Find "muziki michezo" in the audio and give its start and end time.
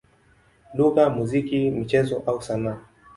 1.15-2.15